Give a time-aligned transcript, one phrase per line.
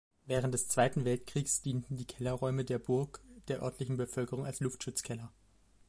[0.25, 5.31] Während des Zweiten Weltkriegs dienten die Kellerräume der Burg der örtlichen Bevölkerung als Luftschutzkeller.